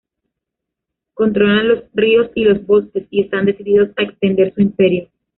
[1.13, 5.07] Controlan los ríos y los bosques, y están decididos a extender su imperio.